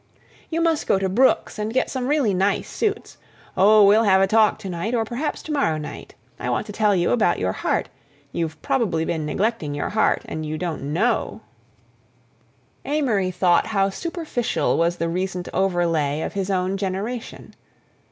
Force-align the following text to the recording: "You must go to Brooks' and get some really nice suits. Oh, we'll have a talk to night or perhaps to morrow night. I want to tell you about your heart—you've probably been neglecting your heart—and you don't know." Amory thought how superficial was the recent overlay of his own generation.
"You 0.49 0.61
must 0.61 0.87
go 0.87 0.97
to 0.97 1.07
Brooks' 1.07 1.59
and 1.59 1.71
get 1.75 1.91
some 1.91 2.07
really 2.07 2.33
nice 2.33 2.67
suits. 2.67 3.19
Oh, 3.55 3.85
we'll 3.85 4.01
have 4.01 4.19
a 4.19 4.25
talk 4.25 4.57
to 4.57 4.67
night 4.69 4.95
or 4.95 5.05
perhaps 5.05 5.43
to 5.43 5.51
morrow 5.51 5.77
night. 5.77 6.15
I 6.39 6.49
want 6.49 6.65
to 6.65 6.73
tell 6.73 6.95
you 6.95 7.11
about 7.11 7.37
your 7.37 7.51
heart—you've 7.51 8.59
probably 8.63 9.05
been 9.05 9.27
neglecting 9.27 9.75
your 9.75 9.89
heart—and 9.89 10.43
you 10.43 10.57
don't 10.57 10.91
know." 10.91 11.41
Amory 12.83 13.29
thought 13.29 13.67
how 13.67 13.91
superficial 13.91 14.75
was 14.75 14.95
the 14.95 15.07
recent 15.07 15.47
overlay 15.53 16.21
of 16.21 16.33
his 16.33 16.49
own 16.49 16.77
generation. 16.77 17.53